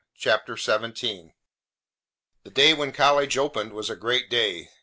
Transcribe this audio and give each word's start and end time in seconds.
CHAPTER 0.15 0.57
XVII 0.57 1.35
The 2.41 2.49
day 2.51 2.73
when 2.73 2.91
college 2.91 3.37
opened 3.37 3.73
was 3.73 3.91
a 3.91 3.95
great 3.95 4.31
day. 4.31 4.69